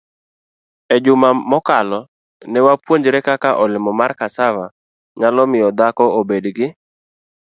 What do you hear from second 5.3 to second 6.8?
miyo dhako obed gi